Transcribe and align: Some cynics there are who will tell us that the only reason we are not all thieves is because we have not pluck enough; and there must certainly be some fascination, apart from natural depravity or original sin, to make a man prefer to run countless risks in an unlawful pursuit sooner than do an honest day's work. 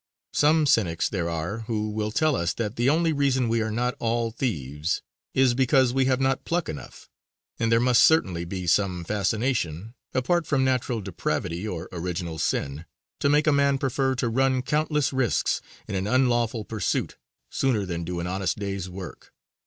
Some 0.33 0.65
cynics 0.65 1.07
there 1.07 1.29
are 1.29 1.59
who 1.67 1.91
will 1.91 2.09
tell 2.09 2.35
us 2.35 2.55
that 2.55 2.75
the 2.75 2.89
only 2.89 3.13
reason 3.13 3.47
we 3.47 3.61
are 3.61 3.69
not 3.69 3.93
all 3.99 4.31
thieves 4.31 5.03
is 5.35 5.53
because 5.53 5.93
we 5.93 6.05
have 6.05 6.19
not 6.19 6.43
pluck 6.43 6.67
enough; 6.67 7.07
and 7.59 7.71
there 7.71 7.79
must 7.79 8.01
certainly 8.01 8.43
be 8.43 8.65
some 8.65 9.03
fascination, 9.03 9.93
apart 10.11 10.47
from 10.47 10.65
natural 10.65 11.01
depravity 11.01 11.67
or 11.67 11.87
original 11.91 12.39
sin, 12.39 12.85
to 13.19 13.29
make 13.29 13.45
a 13.45 13.51
man 13.51 13.77
prefer 13.77 14.15
to 14.15 14.27
run 14.27 14.63
countless 14.63 15.13
risks 15.13 15.61
in 15.87 15.93
an 15.93 16.07
unlawful 16.07 16.65
pursuit 16.65 17.17
sooner 17.51 17.85
than 17.85 18.03
do 18.03 18.19
an 18.19 18.25
honest 18.25 18.57
day's 18.57 18.89
work. 18.89 19.31